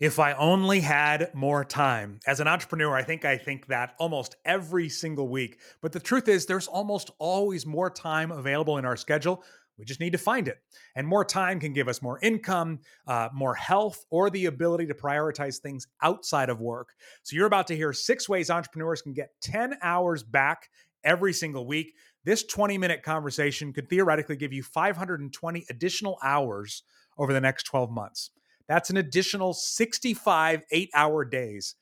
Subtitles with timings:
[0.00, 2.18] If I only had more time.
[2.26, 5.60] As an entrepreneur, I think I think that almost every single week.
[5.80, 9.44] But the truth is, there's almost always more time available in our schedule.
[9.78, 10.58] We just need to find it.
[10.96, 14.94] And more time can give us more income, uh, more health, or the ability to
[14.94, 16.90] prioritize things outside of work.
[17.22, 20.70] So, you're about to hear six ways entrepreneurs can get 10 hours back
[21.04, 21.94] every single week.
[22.24, 26.82] This 20 minute conversation could theoretically give you 520 additional hours
[27.16, 28.30] over the next 12 months.
[28.68, 31.74] That's an additional 65 eight hour days.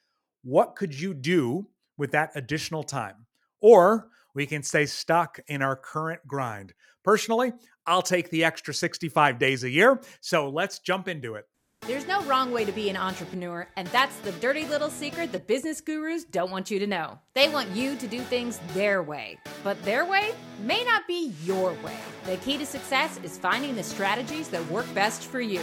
[0.42, 3.26] What could you do with that additional time?
[3.60, 6.72] Or we can stay stuck in our current grind.
[7.04, 7.52] Personally,
[7.86, 10.00] I'll take the extra 65 days a year.
[10.20, 11.46] So let's jump into it.
[11.84, 15.40] There's no wrong way to be an entrepreneur, and that's the dirty little secret the
[15.40, 17.18] business gurus don't want you to know.
[17.34, 21.72] They want you to do things their way, but their way may not be your
[21.84, 21.98] way.
[22.24, 25.60] The key to success is finding the strategies that work best for you.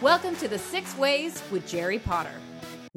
[0.00, 2.30] Welcome to the Six Ways with Jerry Potter.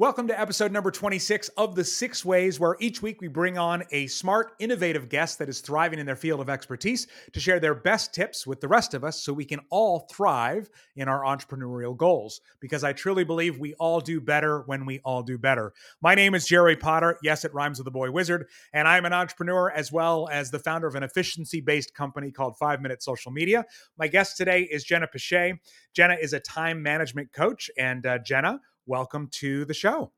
[0.02, 3.84] Welcome to episode number 26 of The Six Ways, where each week we bring on
[3.92, 7.76] a smart, innovative guest that is thriving in their field of expertise to share their
[7.76, 11.96] best tips with the rest of us so we can all thrive in our entrepreneurial
[11.96, 12.40] goals.
[12.58, 15.72] Because I truly believe we all do better when we all do better.
[16.00, 17.16] My name is Jerry Potter.
[17.22, 18.48] Yes, it rhymes with the boy wizard.
[18.72, 22.56] And I'm an entrepreneur as well as the founder of an efficiency based company called
[22.58, 23.64] Five Minute Social Media.
[23.96, 25.60] My guest today is Jenna Piché.
[25.94, 27.70] Jenna is a time management coach.
[27.78, 30.12] And uh, Jenna, welcome to the show.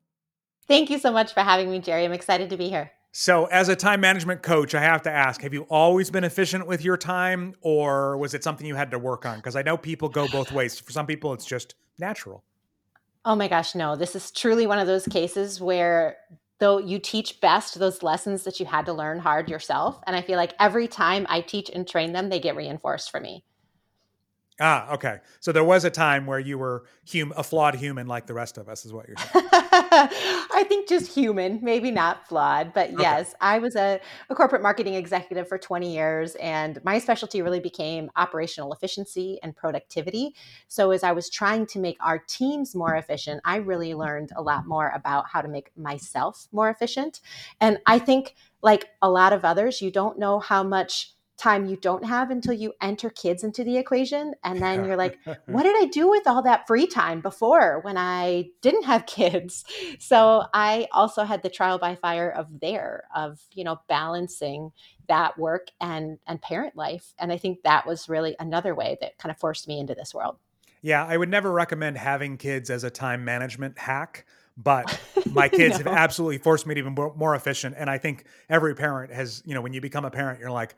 [0.67, 2.05] Thank you so much for having me, Jerry.
[2.05, 2.91] I'm excited to be here.
[3.11, 6.67] So, as a time management coach, I have to ask have you always been efficient
[6.67, 9.37] with your time, or was it something you had to work on?
[9.37, 10.79] Because I know people go both ways.
[10.79, 12.43] For some people, it's just natural.
[13.23, 13.95] Oh my gosh, no.
[13.95, 16.17] This is truly one of those cases where
[16.59, 20.21] though you teach best those lessons that you had to learn hard yourself and i
[20.21, 23.43] feel like every time i teach and train them they get reinforced for me
[24.59, 25.19] Ah, okay.
[25.41, 28.57] So there was a time where you were hum- a flawed human like the rest
[28.57, 29.47] of us, is what you're saying.
[29.51, 33.01] I think just human, maybe not flawed, but okay.
[33.01, 37.59] yes, I was a, a corporate marketing executive for 20 years, and my specialty really
[37.59, 40.33] became operational efficiency and productivity.
[40.69, 44.41] So as I was trying to make our teams more efficient, I really learned a
[44.41, 47.19] lot more about how to make myself more efficient.
[47.59, 51.75] And I think, like a lot of others, you don't know how much time you
[51.75, 55.75] don't have until you enter kids into the equation and then you're like what did
[55.81, 59.65] i do with all that free time before when i didn't have kids?
[59.99, 64.71] So i also had the trial by fire of there of you know balancing
[65.07, 69.17] that work and and parent life and i think that was really another way that
[69.17, 70.37] kind of forced me into this world.
[70.81, 74.25] Yeah i would never recommend having kids as a time management hack
[74.57, 74.99] but
[75.31, 75.85] my kids no.
[75.85, 79.43] have absolutely forced me to be more, more efficient and i think every parent has
[79.45, 80.75] you know when you become a parent you're like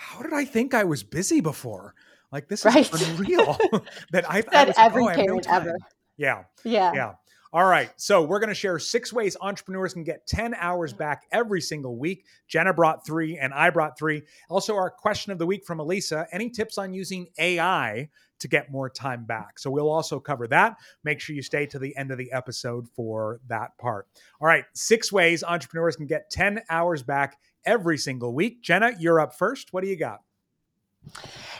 [0.00, 1.94] how did I think I was busy before?
[2.32, 2.90] Like this right.
[2.92, 3.58] is unreal
[4.12, 5.76] that I've was every like, oh, parent no ever.
[6.16, 6.44] Yeah.
[6.64, 6.92] Yeah.
[6.94, 7.12] Yeah.
[7.52, 7.90] All right.
[7.96, 11.98] So we're going to share six ways entrepreneurs can get 10 hours back every single
[11.98, 12.24] week.
[12.48, 14.22] Jenna brought three and I brought three.
[14.48, 18.08] Also, our question of the week from Elisa any tips on using AI
[18.38, 19.58] to get more time back?
[19.58, 20.76] So we'll also cover that.
[21.04, 24.06] Make sure you stay to the end of the episode for that part.
[24.40, 24.64] All right.
[24.72, 28.62] Six ways entrepreneurs can get 10 hours back every single week.
[28.62, 29.72] Jenna, you're up first.
[29.72, 30.20] What do you got?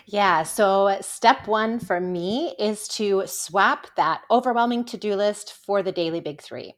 [0.07, 5.83] Yeah, so step one for me is to swap that overwhelming to do list for
[5.83, 6.75] the daily big three.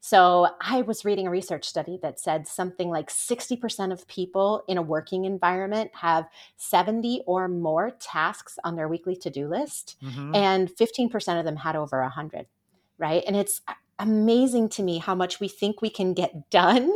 [0.00, 4.78] So I was reading a research study that said something like 60% of people in
[4.78, 10.34] a working environment have 70 or more tasks on their weekly to do list, mm-hmm.
[10.34, 12.46] and 15% of them had over 100
[12.98, 13.22] right?
[13.26, 13.62] And it's
[13.98, 16.92] amazing to me how much we think we can get done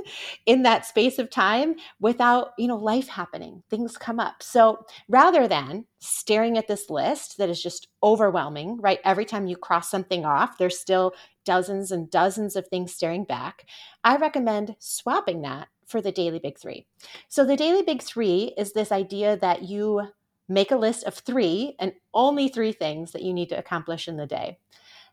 [0.46, 3.62] in that space of time without you know life happening.
[3.70, 4.42] Things come up.
[4.42, 9.56] So rather than staring at this list that is just overwhelming right every time you
[9.56, 11.14] cross something off there's still
[11.44, 13.64] dozens and dozens of things staring back
[14.02, 16.84] i recommend swapping that for the daily big 3
[17.28, 20.08] so the daily big 3 is this idea that you
[20.48, 24.16] make a list of 3 and only 3 things that you need to accomplish in
[24.16, 24.58] the day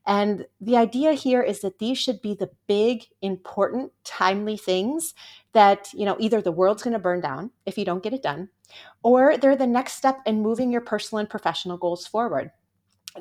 [0.10, 5.14] and the idea here is that these should be the big, important, timely things
[5.54, 8.24] that, you know, either the world's going to burn down if you don't get it
[8.24, 8.50] done,
[9.04, 12.50] or they're the next step in moving your personal and professional goals forward.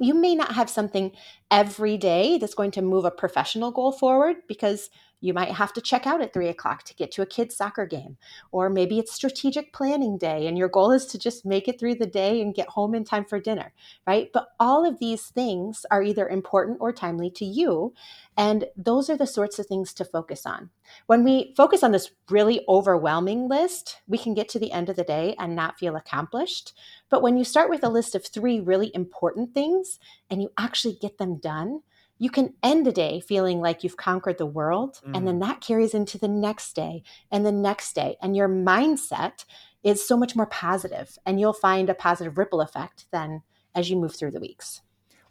[0.01, 1.13] You may not have something
[1.51, 4.89] every day that's going to move a professional goal forward because
[5.21, 7.87] you might have to check out at three o'clock to get to a kid's soccer
[7.87, 8.17] game.
[8.53, 11.97] Or maybe it's strategic planning day and your goal is to just make it through
[11.97, 13.73] the day and get home in time for dinner,
[14.07, 14.31] right?
[14.33, 17.95] But all of these things are either important or timely to you.
[18.37, 20.71] And those are the sorts of things to focus on.
[21.07, 24.97] When we focus on this really overwhelming list, we can get to the end of
[24.97, 26.73] the day and not feel accomplished.
[27.11, 29.99] But when you start with a list of three really important things
[30.31, 31.83] and you actually get them done,
[32.19, 35.01] you can end a day feeling like you've conquered the world.
[35.07, 35.17] Mm.
[35.17, 35.47] And then mm.
[35.47, 38.17] that carries into the next day and the next day.
[38.21, 39.45] And your mindset
[39.83, 43.43] is so much more positive, and you'll find a positive ripple effect then
[43.75, 44.83] as you move through the weeks.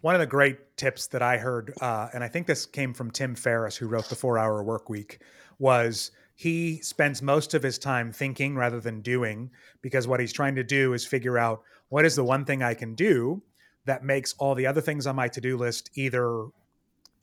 [0.02, 3.12] One of the great tips that I heard, uh, and I think this came from
[3.12, 5.20] Tim Ferriss, who wrote the Four Hour Work Week,
[5.60, 9.50] was he spends most of his time thinking rather than doing
[9.82, 12.76] because what he's trying to do is figure out what is the one thing I
[12.76, 13.42] can do
[13.86, 16.46] that makes all the other things on my to-do list either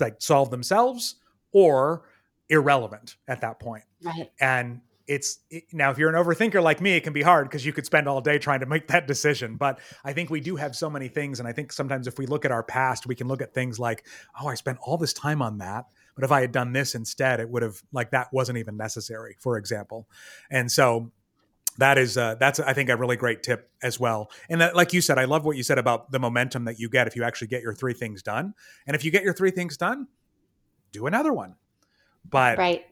[0.01, 1.17] like solve themselves
[1.53, 2.03] or
[2.49, 3.85] irrelevant at that point.
[4.03, 4.31] Right.
[4.41, 7.65] And it's it, now if you're an overthinker like me it can be hard because
[7.65, 10.57] you could spend all day trying to make that decision but i think we do
[10.57, 13.15] have so many things and i think sometimes if we look at our past we
[13.15, 14.07] can look at things like
[14.41, 17.39] oh i spent all this time on that but if i had done this instead
[17.39, 20.09] it would have like that wasn't even necessary for example
[20.51, 21.13] and so
[21.79, 24.31] that is uh, that's i think a really great tip as well.
[24.49, 26.89] And that, like you said i love what you said about the momentum that you
[26.89, 28.55] get if you actually get your three things done.
[28.87, 30.09] And if you get your three things done
[30.95, 31.57] do another one.
[32.29, 32.85] But right.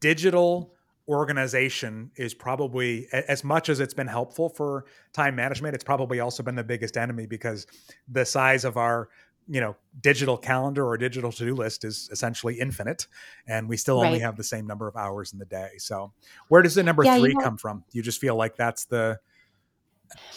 [0.00, 0.72] digital
[1.08, 6.42] organization is probably as much as it's been helpful for time management it's probably also
[6.42, 7.66] been the biggest enemy because
[8.08, 9.08] the size of our
[9.48, 13.06] you know digital calendar or digital to-do list is essentially infinite
[13.46, 14.08] and we still right.
[14.08, 16.12] only have the same number of hours in the day so
[16.48, 18.84] where does the number yeah, three you know, come from you just feel like that's
[18.86, 19.18] the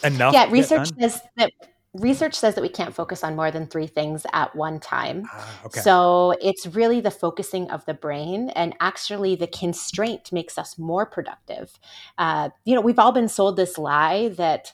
[0.03, 1.51] enough yeah research says that
[1.93, 5.25] research says that we can't focus on more than three things at one time.
[5.31, 5.81] Ah, okay.
[5.81, 11.05] So it's really the focusing of the brain, and actually, the constraint makes us more
[11.05, 11.77] productive.
[12.17, 14.73] Uh, you know, we've all been sold this lie that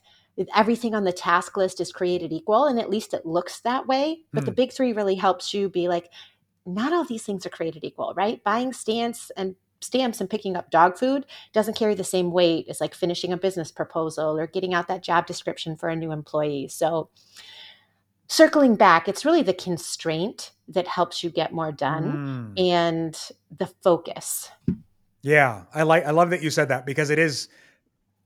[0.55, 4.19] everything on the task list is created equal, and at least it looks that way.
[4.33, 4.45] But mm.
[4.45, 4.55] the hmm.
[4.55, 6.09] big three really helps you be like,
[6.65, 8.43] not all these things are created equal, right?
[8.43, 12.81] Buying stamps and stamps and picking up dog food doesn't carry the same weight as
[12.81, 16.67] like finishing a business proposal or getting out that job description for a new employee.
[16.67, 17.09] So
[18.27, 22.61] circling back, it's really the constraint that helps you get more done mm.
[22.61, 23.17] and
[23.55, 24.49] the focus.
[25.21, 27.49] Yeah, I like I love that you said that because it is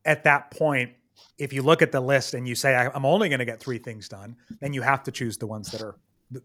[0.05, 0.91] at that point
[1.37, 3.77] if you look at the list and you say I'm only going to get 3
[3.79, 5.95] things done, then you have to choose the ones that are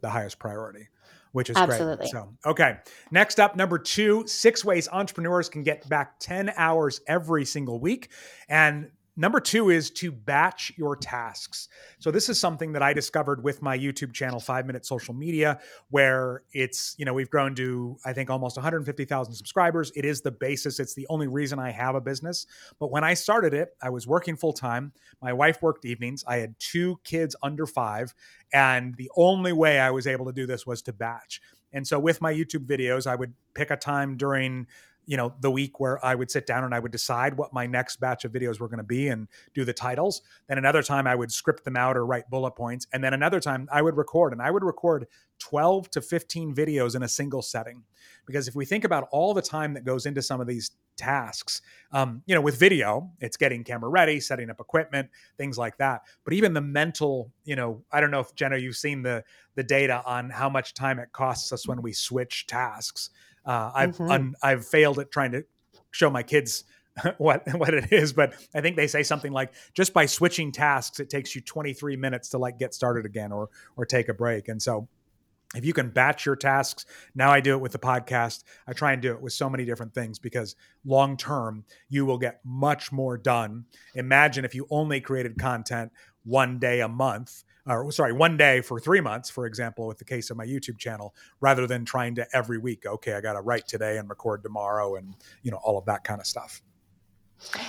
[0.00, 0.88] the highest priority
[1.36, 1.96] which is Absolutely.
[1.96, 2.08] great.
[2.08, 2.78] So, okay.
[3.10, 8.08] Next up, number two, six ways entrepreneurs can get back 10 hours every single week.
[8.48, 11.68] And Number two is to batch your tasks.
[11.98, 15.58] So this is something that I discovered with my YouTube channel, Five Minute Social Media,
[15.88, 19.90] where it's, you know, we've grown to, I think, almost 150,000 subscribers.
[19.96, 20.78] It is the basis.
[20.78, 22.46] It's the only reason I have a business.
[22.78, 24.92] But when I started it, I was working full time.
[25.22, 26.22] My wife worked evenings.
[26.28, 28.14] I had two kids under five.
[28.52, 31.40] And the only way I was able to do this was to batch.
[31.72, 34.66] And so with my YouTube videos, I would pick a time during
[35.06, 37.66] you know the week where i would sit down and i would decide what my
[37.66, 41.06] next batch of videos were going to be and do the titles then another time
[41.06, 43.96] i would script them out or write bullet points and then another time i would
[43.96, 45.06] record and i would record
[45.38, 47.82] 12 to 15 videos in a single setting.
[48.26, 51.60] Because if we think about all the time that goes into some of these tasks
[51.92, 56.00] um, you know with video it's getting camera ready setting up equipment things like that.
[56.24, 59.22] But even the mental you know i don't know if jenna you've seen the
[59.56, 63.10] the data on how much time it costs us when we switch tasks
[63.46, 64.10] uh, I've mm-hmm.
[64.10, 65.44] un, I've failed at trying to
[65.90, 66.64] show my kids
[67.18, 71.00] what what it is, but I think they say something like just by switching tasks,
[71.00, 74.48] it takes you 23 minutes to like get started again or or take a break.
[74.48, 74.88] And so
[75.54, 78.42] if you can batch your tasks, now I do it with the podcast.
[78.66, 82.18] I try and do it with so many different things because long term, you will
[82.18, 83.64] get much more done.
[83.94, 85.92] Imagine if you only created content
[86.24, 90.04] one day a month or sorry, one day for three months, for example, with the
[90.04, 93.40] case of my YouTube channel, rather than trying to every week, okay, I got to
[93.40, 96.62] write today and record tomorrow and, you know, all of that kind of stuff.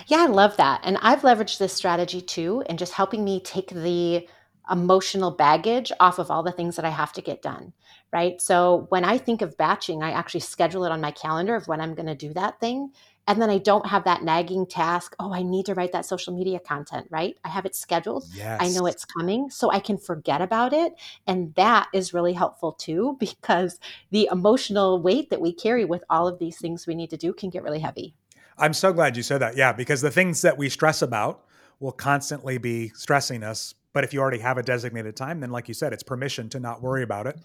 [0.07, 0.81] Yeah, I love that.
[0.83, 4.27] And I've leveraged this strategy too, and just helping me take the
[4.69, 7.73] emotional baggage off of all the things that I have to get done.
[8.13, 8.41] Right.
[8.41, 11.81] So when I think of batching, I actually schedule it on my calendar of when
[11.81, 12.91] I'm going to do that thing
[13.27, 15.15] and then I don't have that nagging task.
[15.19, 17.37] Oh, I need to write that social media content, right?
[17.43, 18.25] I have it scheduled.
[18.33, 18.59] Yes.
[18.61, 20.93] I know it's coming, so I can forget about it.
[21.27, 23.79] And that is really helpful too, because
[24.11, 27.33] the emotional weight that we carry with all of these things we need to do
[27.33, 28.15] can get really heavy.
[28.57, 29.57] I'm so glad you said that.
[29.57, 31.43] Yeah, because the things that we stress about
[31.79, 33.75] will constantly be stressing us.
[33.93, 36.59] But if you already have a designated time, then like you said, it's permission to
[36.59, 37.37] not worry about it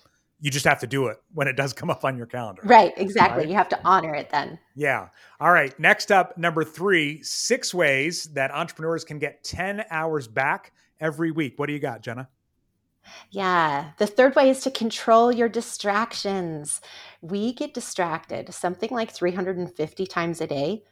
[0.42, 2.62] you just have to do it when it does come up on your calendar.
[2.64, 3.44] Right, exactly.
[3.44, 3.48] Right?
[3.48, 4.58] You have to honor it then.
[4.74, 5.08] Yeah.
[5.38, 5.78] All right.
[5.78, 11.54] Next up, number three six ways that entrepreneurs can get 10 hours back every week.
[11.60, 12.28] What do you got, Jenna?
[13.30, 13.92] Yeah.
[13.98, 16.80] The third way is to control your distractions.
[17.20, 20.82] We get distracted something like 350 times a day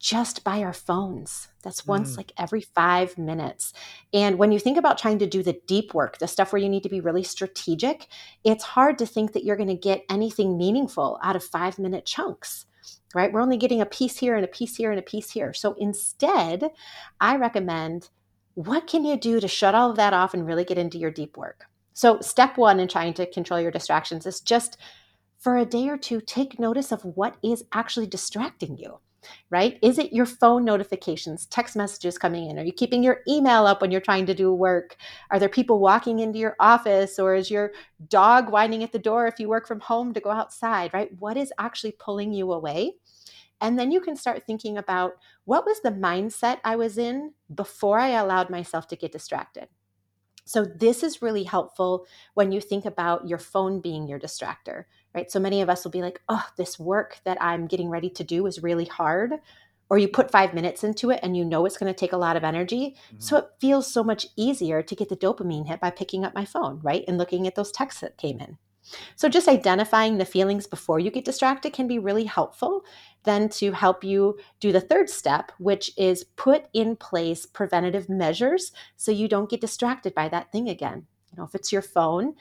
[0.00, 1.48] just by our phones.
[1.62, 2.16] That's once mm.
[2.16, 3.72] like every five minutes.
[4.12, 6.70] And when you think about trying to do the deep work, the stuff where you
[6.70, 8.06] need to be really strategic,
[8.42, 12.06] it's hard to think that you're going to get anything meaningful out of five minute
[12.06, 12.66] chunks
[13.12, 13.32] right?
[13.32, 15.52] We're only getting a piece here and a piece here and a piece here.
[15.52, 16.70] So instead,
[17.20, 18.08] I recommend
[18.54, 21.10] what can you do to shut all of that off and really get into your
[21.10, 21.64] deep work?
[21.92, 24.76] So, step one in trying to control your distractions is just
[25.38, 29.00] for a day or two, take notice of what is actually distracting you
[29.50, 29.78] right?
[29.82, 32.58] Is it your phone notifications, text messages coming in?
[32.58, 34.96] Are you keeping your email up when you're trying to do work?
[35.30, 37.72] Are there people walking into your office or is your
[38.08, 41.10] dog whining at the door if you work from home to go outside, right?
[41.18, 42.94] What is actually pulling you away?
[43.60, 45.12] And then you can start thinking about
[45.44, 49.68] what was the mindset I was in before I allowed myself to get distracted.
[50.46, 55.30] So, this is really helpful when you think about your phone being your distractor right?
[55.30, 58.24] So many of us will be like, oh, this work that I'm getting ready to
[58.24, 59.32] do is really hard.
[59.88, 62.16] Or you put five minutes into it and you know it's going to take a
[62.16, 62.94] lot of energy.
[63.08, 63.16] Mm-hmm.
[63.18, 66.44] So it feels so much easier to get the dopamine hit by picking up my
[66.44, 67.04] phone, right?
[67.08, 68.56] And looking at those texts that came in.
[69.16, 72.84] So just identifying the feelings before you get distracted can be really helpful
[73.24, 78.72] then to help you do the third step, which is put in place preventative measures
[78.96, 81.06] so you don't get distracted by that thing again.
[81.30, 82.34] You know, if it's your phone,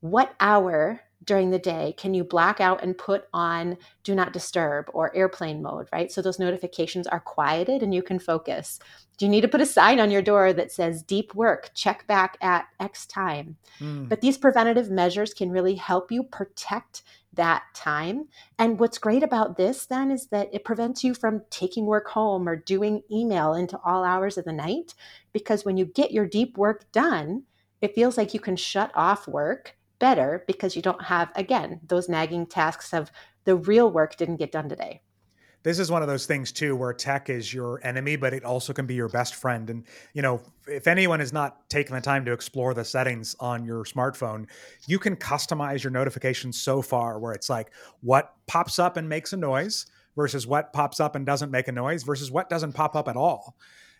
[0.00, 4.86] what hour during the day can you black out and put on do not disturb
[4.92, 6.10] or airplane mode, right?
[6.10, 8.78] So those notifications are quieted and you can focus.
[9.18, 12.06] Do you need to put a sign on your door that says deep work, check
[12.06, 13.56] back at X time?
[13.80, 14.08] Mm.
[14.08, 17.02] But these preventative measures can really help you protect
[17.34, 18.28] that time.
[18.58, 22.48] And what's great about this then is that it prevents you from taking work home
[22.48, 24.94] or doing email into all hours of the night.
[25.32, 27.44] Because when you get your deep work done,
[27.80, 32.08] it feels like you can shut off work better because you don't have, again, those
[32.08, 33.12] nagging tasks of
[33.44, 35.00] the real work didn't get done today.
[35.62, 38.72] This is one of those things too where tech is your enemy, but it also
[38.72, 39.70] can be your best friend.
[39.70, 43.64] And, you know, if anyone has not taken the time to explore the settings on
[43.64, 44.48] your smartphone,
[44.88, 49.32] you can customize your notifications so far where it's like what pops up and makes
[49.32, 52.96] a noise versus what pops up and doesn't make a noise versus what doesn't pop
[52.96, 53.56] up at all.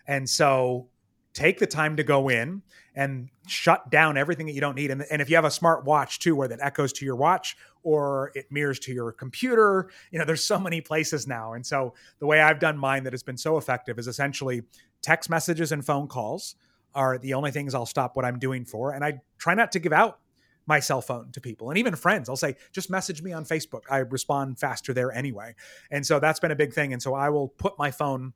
[0.09, 0.89] And so
[1.35, 2.63] take the time to go in
[2.95, 4.91] and shut down everything that you don't need.
[4.91, 7.57] And, and if you have a smart watch too, where that echoes to your watch
[7.83, 11.55] or it mirrors to your computer, you know, there's so many places now.
[11.55, 14.63] And so the way I've done mine that has been so effective is essentially
[15.01, 16.55] text messages and phone calls
[16.95, 18.93] are the only things I'll stop what I'm doing for.
[18.93, 20.19] And I try not to give out
[20.67, 22.29] my cell phone to people and even friends.
[22.29, 23.83] I'll say, just message me on Facebook.
[23.91, 25.55] I respond faster there anyway.
[25.91, 26.93] And so that's been a big thing.
[26.93, 28.33] And so I will put my phone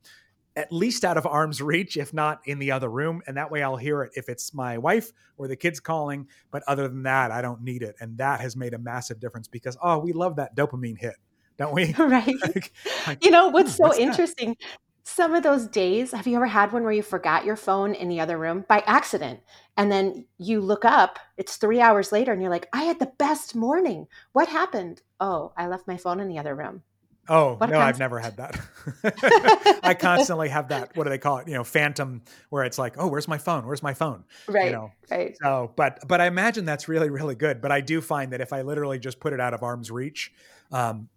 [0.57, 3.21] at least out of arm's reach, if not in the other room.
[3.27, 6.27] And that way I'll hear it if it's my wife or the kids calling.
[6.49, 7.95] But other than that, I don't need it.
[8.01, 11.15] And that has made a massive difference because, oh, we love that dopamine hit,
[11.57, 11.93] don't we?
[11.99, 12.35] Right.
[13.07, 14.57] like, you know, what's so what's interesting?
[14.59, 14.67] That?
[15.03, 18.09] Some of those days, have you ever had one where you forgot your phone in
[18.09, 19.39] the other room by accident?
[19.77, 23.13] And then you look up, it's three hours later, and you're like, I had the
[23.17, 24.07] best morning.
[24.33, 25.03] What happened?
[25.19, 26.83] Oh, I left my phone in the other room.
[27.29, 28.59] Oh what no, I've never had that.
[29.83, 30.95] I constantly have that.
[30.95, 31.47] What do they call it?
[31.47, 33.65] You know, phantom, where it's like, oh, where's my phone?
[33.65, 34.23] Where's my phone?
[34.47, 34.67] Right.
[34.67, 34.91] You know.
[35.11, 35.35] Right.
[35.41, 37.61] So, but but I imagine that's really really good.
[37.61, 40.31] But I do find that if I literally just put it out of arm's reach,
[40.71, 41.09] um,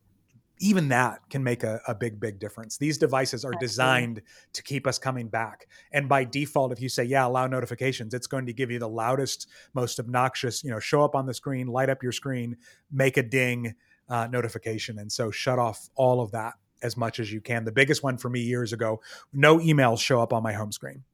[0.59, 2.76] even that can make a, a, big big difference.
[2.76, 4.21] These devices are designed
[4.52, 8.26] to keep us coming back, and by default, if you say yeah, allow notifications, it's
[8.26, 10.64] going to give you the loudest, most obnoxious.
[10.64, 12.57] You know, show up on the screen, light up your screen,
[12.90, 13.75] make a ding
[14.11, 14.99] uh, notification.
[14.99, 17.64] And so shut off all of that as much as you can.
[17.64, 19.00] The biggest one for me years ago,
[19.33, 21.05] no emails show up on my home screen,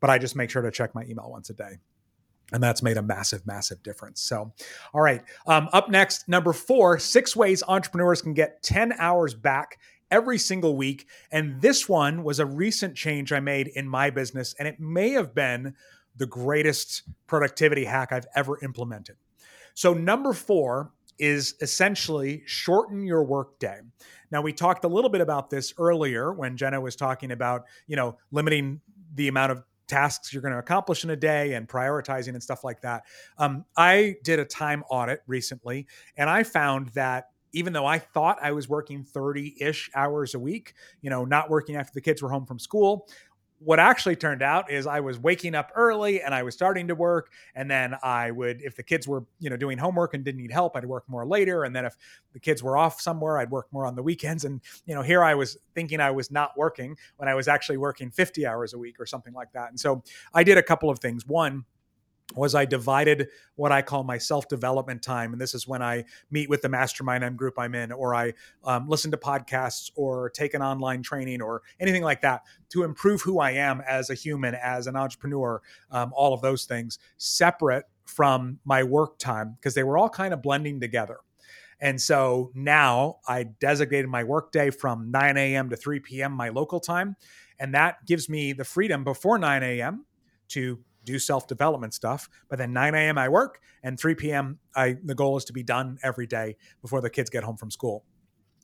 [0.00, 1.78] but I just make sure to check my email once a day.
[2.52, 4.22] And that's made a massive, massive difference.
[4.22, 4.52] So,
[4.94, 5.22] all right.
[5.48, 9.78] Um, up next, number four six ways entrepreneurs can get 10 hours back
[10.12, 11.08] every single week.
[11.32, 15.10] And this one was a recent change I made in my business, and it may
[15.10, 15.74] have been
[16.14, 19.16] the greatest productivity hack I've ever implemented.
[19.74, 23.80] So, number four is essentially shorten your workday.
[24.30, 27.96] Now we talked a little bit about this earlier when Jenna was talking about, you
[27.96, 28.80] know, limiting
[29.14, 32.64] the amount of tasks you're going to accomplish in a day and prioritizing and stuff
[32.64, 33.04] like that.
[33.38, 38.38] Um, I did a time audit recently and I found that even though I thought
[38.42, 42.20] I was working 30 ish hours a week, you know, not working after the kids
[42.20, 43.08] were home from school,
[43.58, 46.94] what actually turned out is I was waking up early and I was starting to
[46.94, 47.30] work.
[47.54, 50.52] And then I would, if the kids were, you know, doing homework and didn't need
[50.52, 51.64] help, I'd work more later.
[51.64, 51.96] And then if
[52.32, 54.44] the kids were off somewhere, I'd work more on the weekends.
[54.44, 57.78] And, you know, here I was thinking I was not working when I was actually
[57.78, 59.70] working 50 hours a week or something like that.
[59.70, 60.02] And so
[60.34, 61.26] I did a couple of things.
[61.26, 61.64] One,
[62.34, 65.32] was I divided what I call my self development time.
[65.32, 68.32] And this is when I meet with the mastermind I'm group I'm in, or I
[68.64, 73.22] um, listen to podcasts, or take an online training, or anything like that to improve
[73.22, 77.84] who I am as a human, as an entrepreneur, um, all of those things separate
[78.04, 81.18] from my work time because they were all kind of blending together.
[81.80, 85.68] And so now I designated my workday from 9 a.m.
[85.70, 86.32] to 3 p.m.
[86.32, 87.16] my local time.
[87.58, 90.06] And that gives me the freedom before 9 a.m.
[90.48, 92.28] to do self development stuff.
[92.50, 93.16] But then 9 a.m.
[93.16, 94.58] I work, and 3 p.m.
[94.74, 97.70] I the goal is to be done every day before the kids get home from
[97.70, 98.04] school.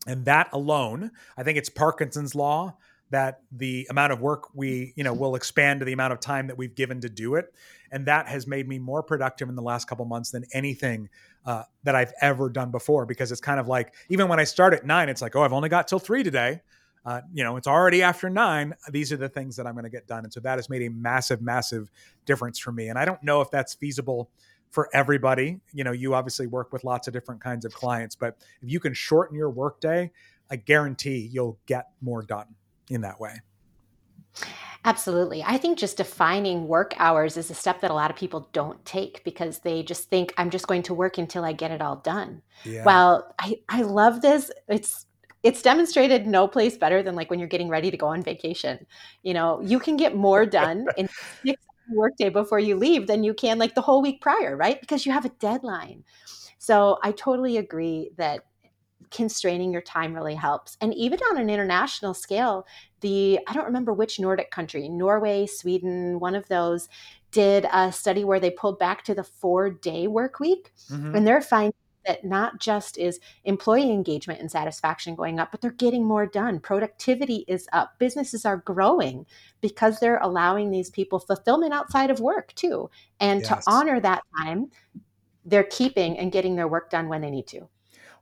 [0.07, 2.77] And that alone, I think it's Parkinson's law
[3.13, 6.47] that the amount of work we you know will expand to the amount of time
[6.49, 7.55] that we've given to do it
[7.93, 11.09] and that has made me more productive in the last couple months than anything
[11.45, 14.73] uh, that i've ever done before because it's kind of like even when i start
[14.73, 16.61] at nine it's like oh i've only got till three today
[17.05, 18.75] uh, you know, it's already after nine.
[18.91, 20.25] These are the things that I'm going to get done.
[20.25, 21.91] And so that has made a massive, massive
[22.27, 22.89] difference for me.
[22.89, 24.31] And I don't know if that's feasible
[24.71, 25.61] for everybody.
[25.73, 28.81] You know, you obviously work with lots of different kinds of clients, but if you
[28.81, 30.11] can shorten your workday,
[30.51, 32.55] I guarantee you'll get more done
[32.89, 33.41] in that way.
[34.85, 35.45] Absolutely.
[35.45, 38.85] I think just defining work hours is a step that a lot of people don't
[38.85, 41.97] take because they just think I'm just going to work until I get it all
[41.97, 42.43] done.
[42.65, 42.85] Yeah.
[42.85, 44.51] Well, I, I love this.
[44.69, 45.07] It's
[45.43, 48.87] it's demonstrated no place better than like when you're getting ready to go on vacation.
[49.23, 51.09] You know, you can get more done in
[51.45, 54.81] six workday before you leave than you can like the whole week prior, right?
[54.81, 56.05] Because you have a deadline.
[56.59, 58.45] So I totally agree that
[59.11, 60.77] constraining your time really helps.
[60.81, 62.67] And even on an international scale,
[63.01, 66.89] the I don't remember which Nordic country, Norway, Sweden, one of those
[67.33, 71.15] did a study where they pulled back to the 4-day work week mm-hmm.
[71.15, 71.73] and they're finding
[72.07, 76.61] that not just is employee engagement and satisfaction going up, but they're getting more done.
[76.61, 77.99] Productivity is up.
[77.99, 79.27] Businesses are growing
[79.61, 82.91] because they're allowing these people fulfillment outside of work too.
[83.21, 83.49] And yes.
[83.49, 84.71] to honor that time,
[85.45, 87.69] they're keeping and getting their work done when they need to.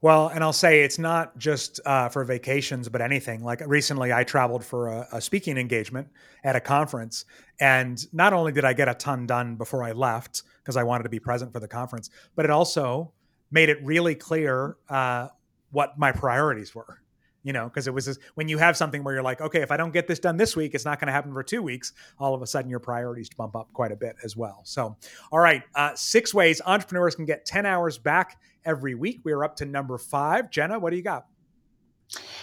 [0.02, 3.44] Well, and I'll say it's not just uh, for vacations, but anything.
[3.44, 6.08] Like recently, I traveled for a, a, speaking engagement
[6.42, 7.26] at a conference.
[7.60, 11.02] And not only did I get a ton done before I left, because I wanted
[11.02, 13.12] to be present for the conference, but it also
[13.50, 15.28] made it really clear uh,
[15.70, 17.00] what my priorities were
[17.42, 19.70] you know because it was just, when you have something where you're like okay if
[19.70, 21.92] i don't get this done this week it's not going to happen for two weeks
[22.18, 24.96] all of a sudden your priorities bump up quite a bit as well so
[25.32, 29.56] all right uh, six ways entrepreneurs can get 10 hours back every week we're up
[29.56, 31.26] to number five jenna what do you got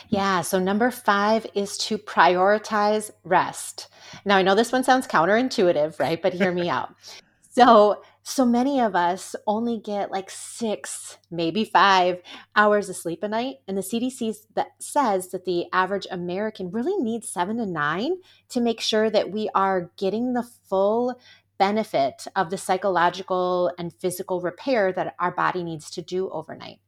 [0.08, 3.90] yeah, so number five is to prioritize rest.
[4.24, 6.22] Now, I know this one sounds counterintuitive, right?
[6.22, 6.90] But hear me out.
[7.50, 12.22] So, so many of us only get like six, maybe five
[12.58, 13.60] hours of sleep a night.
[13.70, 14.36] And the CDC
[14.80, 18.18] says that the average American really needs seven to nine
[18.50, 21.18] to make sure that we are getting the full
[21.58, 26.80] benefit of the psychological and physical repair that our body needs to do overnight.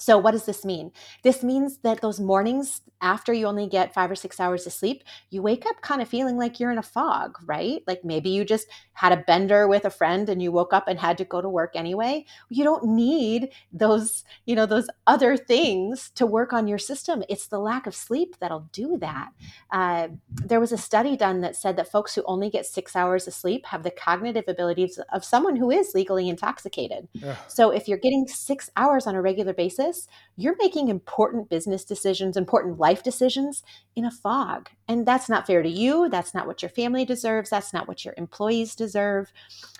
[0.00, 0.92] So, what does this mean?
[1.22, 5.04] This means that those mornings after you only get five or six hours of sleep,
[5.30, 7.82] you wake up kind of feeling like you're in a fog, right?
[7.86, 10.98] Like maybe you just had a bender with a friend and you woke up and
[10.98, 12.24] had to go to work anyway.
[12.48, 17.22] You don't need those, you know, those other things to work on your system.
[17.28, 19.30] It's the lack of sleep that'll do that.
[19.70, 23.26] Uh, there was a study done that said that folks who only get six hours
[23.26, 27.08] of sleep have the cognitive abilities of someone who is legally intoxicated.
[27.12, 27.36] Yeah.
[27.48, 31.84] So, if you're getting six hours on a regular basis, this, you're making important business
[31.84, 33.62] decisions, important life decisions
[33.96, 34.70] in a fog.
[34.88, 36.08] And that's not fair to you.
[36.08, 37.50] That's not what your family deserves.
[37.50, 39.32] That's not what your employees deserve.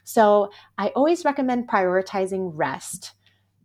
[0.04, 3.12] So I always recommend prioritizing rest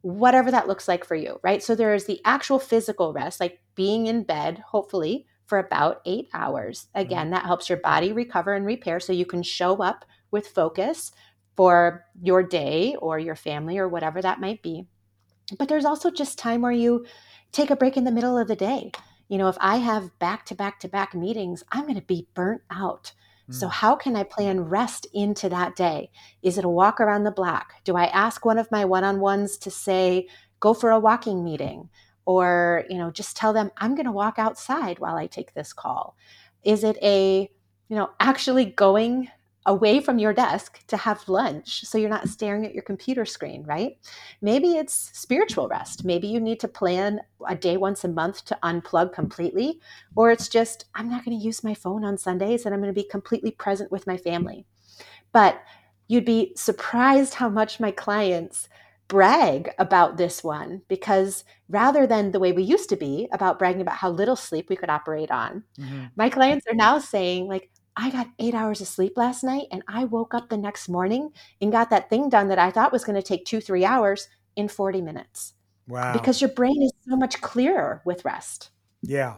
[0.02, 1.64] whatever that looks like for you, right?
[1.64, 6.28] So there is the actual physical rest, like being in bed, hopefully, for about eight
[6.32, 6.86] hours.
[6.90, 7.00] Mm-hmm.
[7.00, 11.12] Again, that helps your body recover and repair so you can show up with focus
[11.56, 14.86] for your day or your family or whatever that might be.
[15.58, 17.06] But there's also just time where you
[17.52, 18.92] take a break in the middle of the day.
[19.28, 22.28] You know, if I have back to back to back meetings, I'm going to be
[22.34, 23.14] burnt out.
[23.52, 23.72] So, mm.
[23.72, 26.10] how can I plan rest into that day?
[26.42, 27.74] Is it a walk around the block?
[27.84, 30.28] Do I ask one of my one on ones to say,
[30.60, 31.90] go for a walking meeting?
[32.26, 35.74] Or, you know, just tell them, I'm going to walk outside while I take this
[35.74, 36.18] call?
[36.64, 37.48] Is it a,
[37.88, 39.30] you know, actually going
[39.66, 43.64] away from your desk to have lunch so you're not staring at your computer screen,
[43.64, 43.98] right?
[44.42, 46.06] Maybe it's spiritual rest.
[46.06, 49.80] Maybe you need to plan a day once a month to unplug completely,
[50.16, 52.94] or it's just, I'm not going to use my phone on Sundays and I'm going
[52.94, 54.66] to be completely present with my family.
[55.32, 55.62] But
[56.08, 58.70] you'd be surprised how much my clients
[59.08, 63.82] brag about this one because rather than the way we used to be about bragging
[63.82, 66.06] about how little sleep we could operate on, mm-hmm.
[66.16, 69.84] my clients are now saying, like, I got eight hours of sleep last night and
[69.88, 71.32] I woke up the next morning
[71.62, 74.28] and got that thing done that I thought was going to take two, three hours
[74.56, 75.54] in 40 minutes.
[75.88, 76.14] Wow.
[76.14, 78.72] Because your brain is so much clearer with rest.
[79.02, 79.36] Yeah.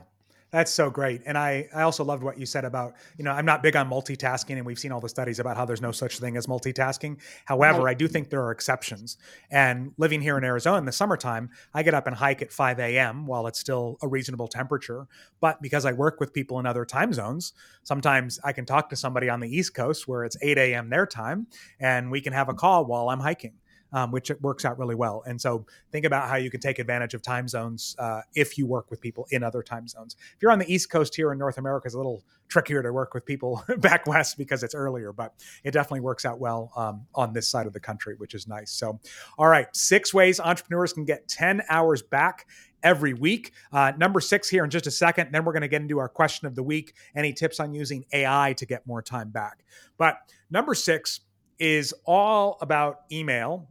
[0.49, 1.21] That's so great.
[1.25, 3.89] And I, I also loved what you said about, you know, I'm not big on
[3.89, 7.19] multitasking, and we've seen all the studies about how there's no such thing as multitasking.
[7.45, 7.91] However, right.
[7.91, 9.17] I do think there are exceptions.
[9.51, 12.79] And living here in Arizona in the summertime, I get up and hike at 5
[12.79, 13.25] a.m.
[13.25, 15.07] while it's still a reasonable temperature.
[15.41, 17.51] But because I work with people in other time zones,
[17.83, 20.89] sometimes I can talk to somebody on the East Coast where it's 8 a.m.
[20.89, 22.57] their time, and we can have a mm.
[22.57, 23.53] call while I'm hiking
[23.93, 25.23] um, which it works out really well.
[25.25, 28.65] And so think about how you can take advantage of time zones uh, if you
[28.65, 30.15] work with people in other time zones.
[30.19, 32.91] If you're on the East Coast here in North America, it's a little trickier to
[32.91, 37.05] work with people back west because it's earlier, but it definitely works out well um,
[37.15, 38.71] on this side of the country, which is nice.
[38.71, 38.99] So,
[39.37, 42.47] all right, six ways entrepreneurs can get 10 hours back
[42.83, 43.53] every week.
[43.71, 45.31] Uh, number six here in just a second.
[45.31, 46.93] Then we're going to get into our question of the week.
[47.15, 49.63] Any tips on using AI to get more time back?
[49.97, 50.19] But
[50.49, 51.21] number six
[51.59, 53.67] is all about email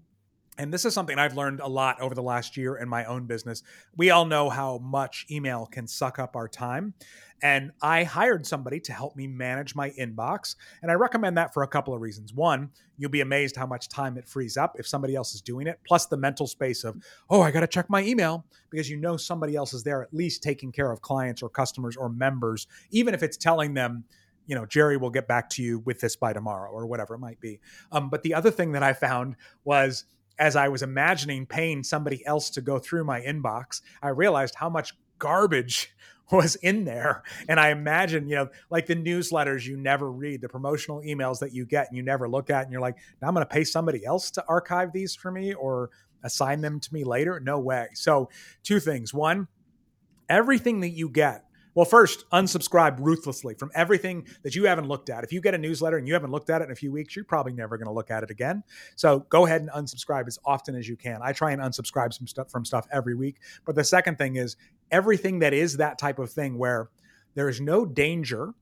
[0.59, 3.27] and this is something I've learned a lot over the last year in my own
[3.27, 3.63] business.
[3.97, 6.95] We all know how much email can suck up our time.
[7.43, 10.57] And I hired somebody to help me manage my inbox.
[10.81, 12.33] And I recommend that for a couple of reasons.
[12.33, 15.67] One, you'll be amazed how much time it frees up if somebody else is doing
[15.67, 16.97] it, plus the mental space of,
[17.29, 20.15] oh, I got to check my email because you know somebody else is there at
[20.15, 24.05] least taking care of clients or customers or members, even if it's telling them,
[24.47, 27.19] you know, Jerry will get back to you with this by tomorrow or whatever it
[27.19, 27.61] might be.
[27.93, 30.05] Um, but the other thing that I found was,
[30.39, 34.69] as I was imagining paying somebody else to go through my inbox, I realized how
[34.69, 35.95] much garbage
[36.31, 37.23] was in there.
[37.49, 41.55] And I imagine, you know, like the newsletters you never read, the promotional emails that
[41.55, 44.05] you get and you never look at, and you're like, I'm going to pay somebody
[44.05, 45.91] else to archive these for me or
[46.25, 47.41] assign them to me later?
[47.41, 47.89] No way.
[47.95, 48.29] So,
[48.63, 49.15] two things.
[49.15, 49.49] One,
[50.29, 51.46] everything that you get
[51.77, 55.25] well, first, unsubscribe ruthlessly from everything that you haven't looked at.
[55.25, 57.15] If you get a newsletter and you haven't looked at it in a few weeks,
[57.15, 58.65] you're probably never going to look at it again.
[58.97, 61.21] So go ahead and unsubscribe as often as you can.
[61.23, 63.37] I try and unsubscribe some stuff from stuff every week.
[63.67, 64.57] But the second thing is
[64.91, 66.89] everything that is that type of thing where
[67.35, 68.55] there is no danger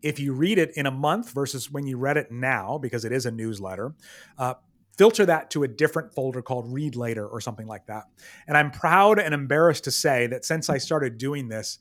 [0.00, 3.12] if you read it in a month versus when you read it now, because it
[3.12, 3.94] is a newsletter.
[4.38, 4.54] Uh,
[4.96, 8.04] filter that to a different folder called read later or something like that.
[8.46, 11.78] And I'm proud and embarrassed to say that since I started doing this,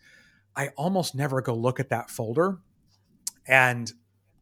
[0.56, 2.60] I almost never go look at that folder.
[3.48, 3.92] And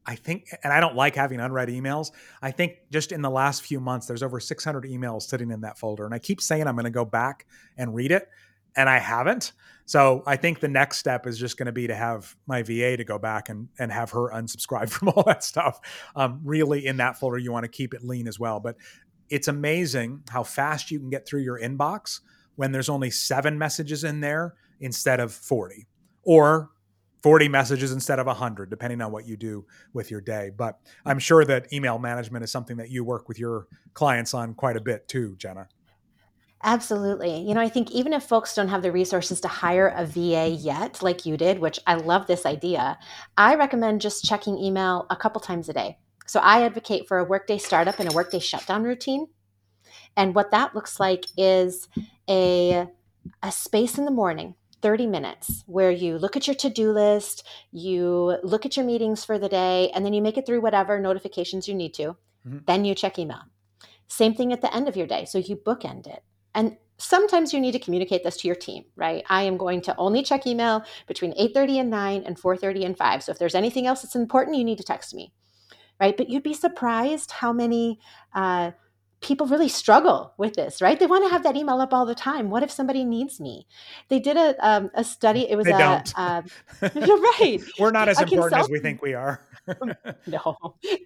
[0.06, 2.12] I think, and I don't like having unread emails.
[2.41, 5.78] I think just in the last few months, there's over 600 emails sitting in that
[5.78, 6.06] folder.
[6.06, 7.45] And I keep saying I'm going to go back
[7.78, 8.28] and read it,
[8.76, 9.54] and I haven't.
[9.86, 12.98] So I think the next step is just going to be to have my VA
[12.98, 15.80] to go back and, and have her unsubscribe from all that stuff.
[16.15, 18.60] Um, really, in that folder, you want to keep it lean as well.
[18.60, 18.78] But
[19.30, 22.22] it's amazing how fast you can get through your inbox
[22.56, 25.88] when there's only seven messages in there instead of 40
[26.23, 26.69] or
[27.21, 31.19] 40 messages instead of 100 depending on what you do with your day but i'm
[31.19, 34.82] sure that email management is something that you work with your clients on quite a
[34.82, 35.67] bit too jenna
[36.62, 37.39] Absolutely.
[37.39, 40.49] You know, I think even if folks don't have the resources to hire a VA
[40.49, 42.99] yet, like you did, which I love this idea,
[43.38, 45.97] I recommend just checking email a couple times a day.
[46.25, 49.27] So I advocate for a workday startup and a workday shutdown routine.
[50.17, 51.88] And what that looks like is
[52.29, 52.88] a,
[53.41, 58.38] a space in the morning 30 minutes where you look at your to-do list, you
[58.44, 61.68] look at your meetings for the day, and then you make it through whatever notifications
[61.68, 62.15] you need to.
[62.48, 62.60] Mm-hmm.
[62.65, 63.42] Then you check email.
[64.08, 65.26] Same thing at the end of your day.
[65.26, 66.24] So you bookend it.
[66.56, 69.24] And sometimes you need to communicate this to your team, right?
[69.30, 73.24] I am going to only check email between 8:30 and 9 and 4:30 and 5.
[73.24, 75.34] So if there's anything else that's important, you need to text me.
[76.00, 76.15] Right?
[76.15, 78.00] But you'd be surprised how many
[78.34, 78.72] uh,
[79.21, 80.99] people really struggle with this, right?
[80.99, 82.49] They want to have that email up all the time.
[82.49, 83.67] What if somebody needs me?
[84.08, 85.49] They did a um, a study.
[85.49, 86.13] It was they a don't.
[86.15, 86.41] Uh,
[86.82, 87.60] right.
[87.79, 89.41] We're not as important as we think we are.
[90.27, 90.55] no,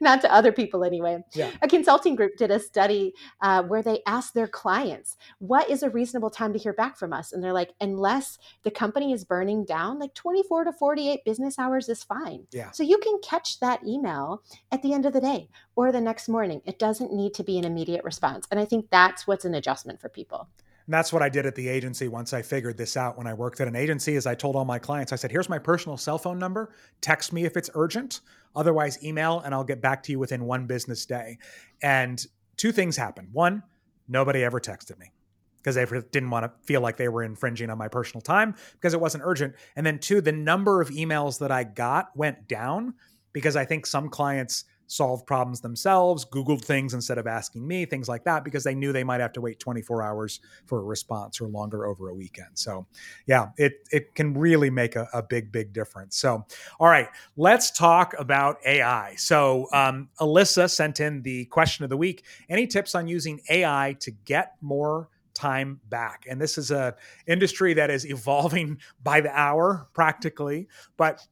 [0.02, 1.23] not to other people anyway.
[1.34, 1.52] Yeah.
[1.62, 5.89] A consulting group did a study uh, where they asked their clients, "What is a
[5.89, 9.65] reasonable time to hear back from us?" And they're like, "Unless the company is burning
[9.65, 12.71] down, like 24 to 48 business hours is fine." Yeah.
[12.71, 16.30] So you can catch that email at the end of the day or the next
[16.30, 16.62] morning.
[16.65, 20.02] It doesn't need to be an immediate response, and I think that's what's an adjustment
[20.02, 20.47] for people.
[20.86, 23.34] And that's what I did at the agency once I figured this out when I
[23.34, 25.98] worked at an agency is I told all my clients, I said, here's my personal
[25.98, 26.74] cell phone number.
[27.02, 28.22] Text me if it's urgent.
[28.56, 31.38] Otherwise, email and I'll get back to you within one business day.
[31.82, 32.24] And
[32.58, 33.30] two things happened.
[33.32, 33.63] One,
[34.08, 35.12] nobody ever texted me
[35.58, 38.93] because they didn't want to feel like they were infringing on my personal time because
[38.93, 39.56] it wasn't urgent.
[39.78, 42.96] And then two, the number of emails that I got went down
[43.32, 48.08] because I think some clients solved problems themselves, Googled things instead of asking me, things
[48.08, 51.41] like that, because they knew they might have to wait 24 hours for a response
[51.41, 52.50] or longer over a weekend.
[52.54, 52.86] So,
[53.26, 56.17] yeah, it, it can really make a, a big, big difference.
[56.17, 56.46] So,
[56.80, 59.15] all right, let's talk about AI.
[59.15, 63.96] So, um, Alyssa sent in the question of the week Any tips on using AI
[64.00, 65.10] to get more?
[65.34, 66.96] Time back and this is a
[67.28, 70.67] industry that is evolving by the hour practically
[70.98, 71.26] but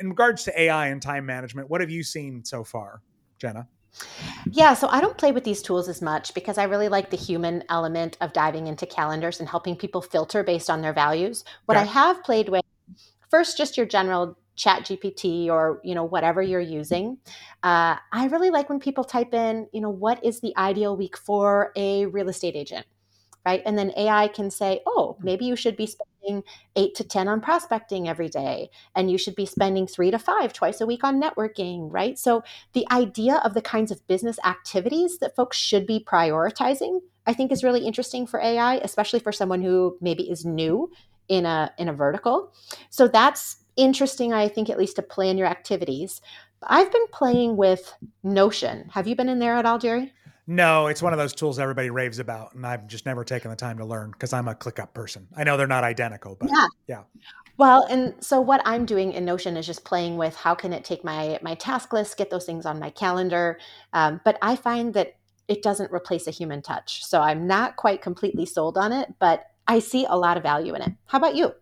[0.00, 3.02] in regards to ai and time management what have you seen so far
[3.38, 3.68] jenna?
[4.50, 7.16] Yeah, so I don't play with these tools as much because I really like the
[7.16, 11.44] human element of diving into calendars and helping people filter based on their values.
[11.66, 12.62] What I have played with
[13.30, 17.16] first just your general chat gpt or you know whatever you're using
[17.62, 21.16] uh, i really like when people type in you know what is the ideal week
[21.16, 22.84] for a real estate agent
[23.44, 23.62] right?
[23.66, 25.24] And then AI can say, oh, hmm.
[25.24, 26.42] maybe you should be spending
[26.76, 30.52] eight to 10 on prospecting every day, and you should be spending three to five
[30.52, 32.18] twice a week on networking, right?
[32.18, 37.34] So the idea of the kinds of business activities that folks should be prioritizing, I
[37.34, 40.90] think is really interesting for AI, especially for someone who maybe is new
[41.28, 42.52] in a in a vertical.
[42.90, 46.20] So that's interesting, I think, at least to plan your activities.
[46.62, 48.88] I've been playing with Notion.
[48.90, 50.12] Have you been in there at all, Jerry?
[50.46, 53.56] No, it's one of those tools everybody raves about, and I've just never taken the
[53.56, 55.28] time to learn because I'm a ClickUp person.
[55.36, 56.66] I know they're not identical, but yeah.
[56.88, 57.02] yeah.
[57.58, 60.84] Well, and so what I'm doing in Notion is just playing with how can it
[60.84, 63.58] take my my task list, get those things on my calendar.
[63.92, 65.14] Um, but I find that
[65.46, 69.14] it doesn't replace a human touch, so I'm not quite completely sold on it.
[69.20, 70.92] But I see a lot of value in it.
[71.06, 71.54] How about you?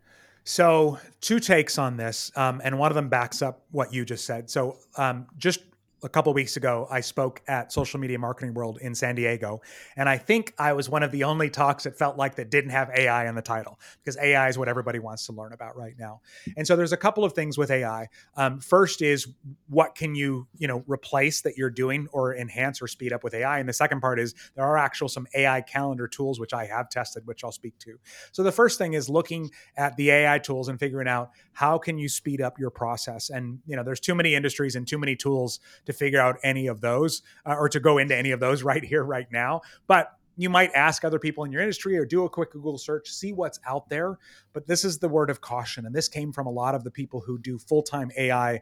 [0.45, 4.25] So, two takes on this, um, and one of them backs up what you just
[4.25, 4.49] said.
[4.49, 5.61] So, um, just
[6.02, 9.60] a couple weeks ago, I spoke at Social Media Marketing World in San Diego,
[9.96, 12.70] and I think I was one of the only talks that felt like that didn't
[12.70, 15.94] have AI in the title because AI is what everybody wants to learn about right
[15.98, 16.20] now.
[16.56, 18.08] And so there's a couple of things with AI.
[18.36, 19.28] Um, first is
[19.68, 23.34] what can you you know replace that you're doing or enhance or speed up with
[23.34, 26.66] AI, and the second part is there are actual some AI calendar tools which I
[26.66, 27.98] have tested, which I'll speak to.
[28.32, 31.98] So the first thing is looking at the AI tools and figuring out how can
[31.98, 33.28] you speed up your process.
[33.28, 35.60] And you know there's too many industries and too many tools
[35.90, 38.85] to figure out any of those uh, or to go into any of those right
[38.85, 39.61] here, right now.
[39.87, 43.11] But you might ask other people in your industry or do a quick Google search,
[43.11, 44.18] see what's out there.
[44.53, 45.85] But this is the word of caution.
[45.85, 48.61] And this came from a lot of the people who do full time AI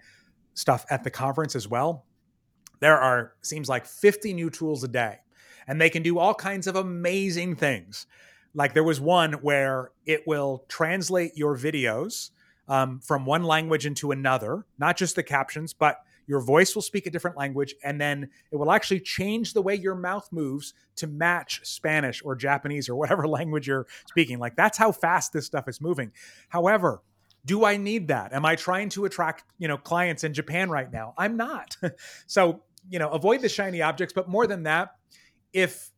[0.55, 2.05] stuff at the conference as well.
[2.81, 5.19] There are, seems like 50 new tools a day,
[5.67, 8.07] and they can do all kinds of amazing things.
[8.55, 12.31] Like there was one where it will translate your videos
[12.67, 17.07] um, from one language into another, not just the captions, but your voice will speak
[17.07, 21.07] a different language, and then it will actually change the way your mouth moves to
[21.07, 24.39] match Spanish or Japanese or whatever language you're speaking.
[24.39, 26.13] Like that's how fast this stuff is moving.
[26.49, 27.03] However,
[27.45, 28.33] do I need that?
[28.33, 31.15] Am I trying to attract, you know, clients in Japan right now?
[31.17, 31.77] I'm not.
[32.27, 34.97] so, you know, avoid the shiny objects, but more than that,
[35.53, 35.91] if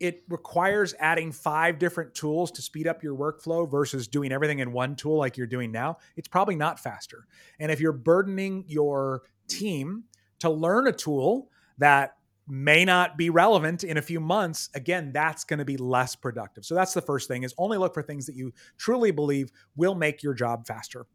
[0.00, 4.72] it requires adding five different tools to speed up your workflow versus doing everything in
[4.72, 7.26] one tool like you're doing now, it's probably not faster.
[7.58, 10.04] And if you're burdening your team
[10.38, 12.16] to learn a tool that
[12.50, 16.64] may not be relevant in a few months again that's going to be less productive.
[16.64, 19.94] So that's the first thing is only look for things that you truly believe will
[19.94, 21.06] make your job faster.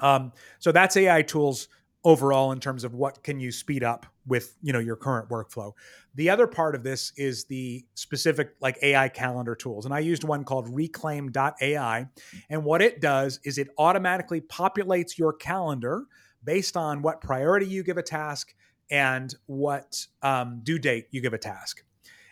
[0.00, 1.68] Um, so that's ai tools
[2.04, 5.72] overall in terms of what can you speed up with you know your current workflow.
[6.14, 10.22] The other part of this is the specific like ai calendar tools and i used
[10.22, 12.06] one called reclaim.ai
[12.50, 16.04] and what it does is it automatically populates your calendar
[16.48, 18.54] based on what priority you give a task
[18.90, 21.84] and what um, due date you give a task.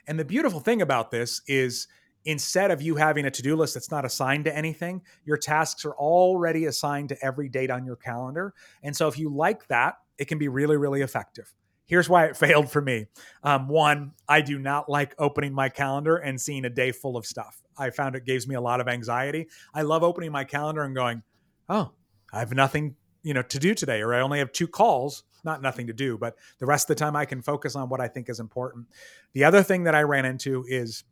[0.06, 1.86] And the beautiful thing about this is
[2.24, 5.84] instead of you having a to do list that's not assigned to anything, your tasks
[5.84, 8.54] are already assigned to every date on your calendar.
[8.82, 11.52] And so if you like that, it can be really, really effective.
[11.84, 13.08] Here's why it failed for me.
[13.42, 17.26] Um, one, I do not like opening my calendar and seeing a day full of
[17.26, 17.60] stuff.
[17.76, 19.48] I found it gives me a lot of anxiety.
[19.74, 21.22] I love opening my calendar and going,
[21.68, 21.90] oh,
[22.32, 25.60] I have nothing you know to do today or i only have two calls not
[25.60, 28.06] nothing to do but the rest of the time i can focus on what i
[28.06, 28.86] think is important.
[29.32, 31.02] The other thing that i ran into is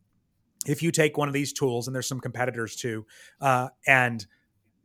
[0.65, 3.05] if you take one of these tools and there's some competitors too
[3.41, 4.25] uh, and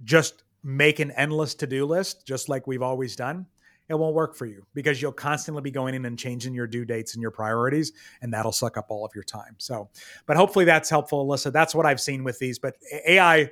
[0.04, 3.46] just make an endless to-do list just like we've always done
[3.90, 6.86] it won't work for you because you'll constantly be going in and changing your due
[6.86, 9.56] dates and your priorities and that'll suck up all of your time.
[9.58, 9.90] So
[10.26, 11.52] but hopefully that's helpful alyssa.
[11.52, 12.76] That's what i've seen with these but
[13.08, 13.52] ai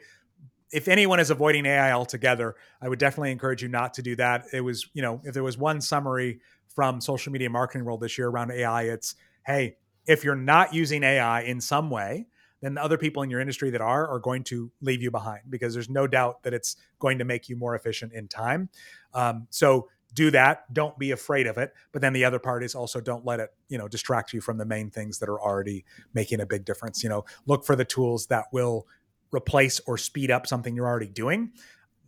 [0.71, 4.45] if anyone is avoiding AI altogether, I would definitely encourage you not to do that.
[4.53, 8.17] It was, you know, if there was one summary from social media marketing world this
[8.17, 12.27] year around AI, it's hey, if you're not using AI in some way,
[12.61, 15.41] then the other people in your industry that are are going to leave you behind
[15.49, 18.69] because there's no doubt that it's going to make you more efficient in time.
[19.13, 22.73] Um, so do that don't be afraid of it but then the other part is
[22.73, 25.83] also don't let it you know distract you from the main things that are already
[26.13, 28.87] making a big difference you know look for the tools that will
[29.33, 31.51] replace or speed up something you're already doing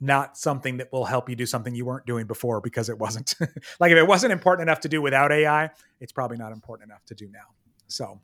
[0.02, 3.36] not something that will help you do something you weren't doing before because it wasn't
[3.80, 7.04] like if it wasn't important enough to do without ai it's probably not important enough
[7.06, 7.48] to do now
[7.88, 8.20] so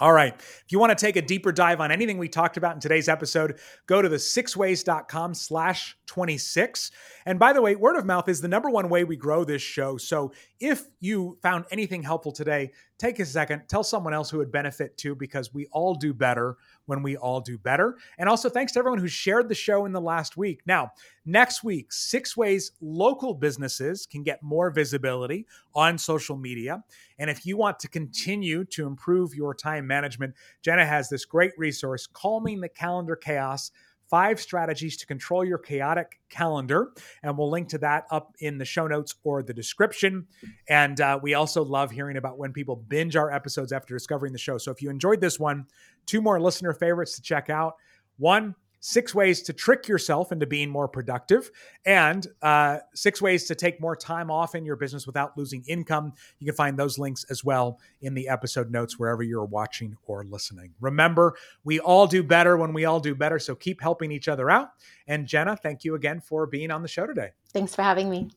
[0.00, 0.34] all right.
[0.34, 3.06] If you want to take a deeper dive on anything we talked about in today's
[3.06, 6.90] episode, go to the sixways.com slash 26.
[7.26, 9.60] And by the way, word of mouth is the number one way we grow this
[9.60, 9.98] show.
[9.98, 14.50] So if you found anything helpful today, take a second, tell someone else who would
[14.50, 16.56] benefit too, because we all do better
[16.90, 17.96] when we all do better.
[18.18, 20.60] And also thanks to everyone who shared the show in the last week.
[20.66, 20.90] Now,
[21.24, 26.82] next week, six ways local businesses can get more visibility on social media.
[27.20, 31.52] And if you want to continue to improve your time management, Jenna has this great
[31.56, 33.70] resource, Calming the Calendar Chaos
[34.10, 36.92] five strategies to control your chaotic calendar.
[37.22, 40.26] And we'll link to that up in the show notes or the description.
[40.68, 44.38] And uh, we also love hearing about when people binge our episodes after discovering the
[44.38, 44.58] show.
[44.58, 45.66] So if you enjoyed this one,
[46.06, 47.76] two more listener favorites to check out.
[48.18, 51.50] One, six ways to trick yourself into being more productive,
[51.84, 56.12] and uh, six ways to take more time off in your business without losing income.
[56.38, 60.24] You can find those links as well in the episode notes wherever you're watching or
[60.24, 60.72] listening.
[60.80, 64.50] Remember, we all do better when we all do better, so keep helping each other
[64.50, 64.70] out.
[65.06, 67.30] And Jenna, thank you again for being on the show today.
[67.52, 68.30] Thanks for having me.